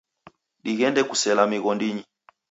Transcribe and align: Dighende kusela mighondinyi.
Dighende 0.63 1.01
kusela 1.09 1.43
mighondinyi. 1.51 2.03